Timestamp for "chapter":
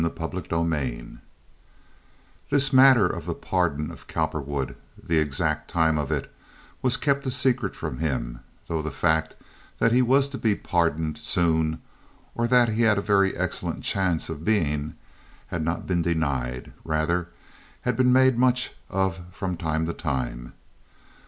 0.03-0.41